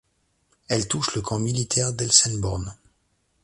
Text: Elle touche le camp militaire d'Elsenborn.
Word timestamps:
Elle 0.67 0.87
touche 0.87 1.13
le 1.13 1.21
camp 1.21 1.37
militaire 1.37 1.93
d'Elsenborn. 1.93 2.75